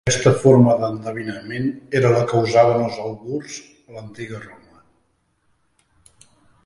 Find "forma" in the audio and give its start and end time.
0.43-0.71